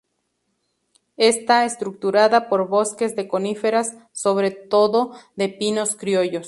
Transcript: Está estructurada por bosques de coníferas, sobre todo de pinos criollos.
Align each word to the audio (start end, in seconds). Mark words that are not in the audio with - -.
Está 1.17 1.63
estructurada 1.63 2.49
por 2.49 2.67
bosques 2.67 3.15
de 3.15 3.27
coníferas, 3.27 3.97
sobre 4.13 4.49
todo 4.49 5.13
de 5.35 5.47
pinos 5.47 5.95
criollos. 5.95 6.31